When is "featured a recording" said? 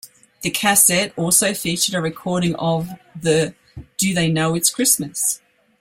1.53-2.55